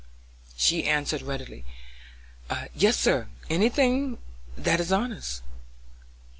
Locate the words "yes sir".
2.73-3.27